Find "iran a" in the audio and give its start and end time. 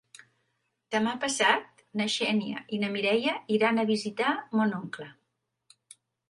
3.59-3.87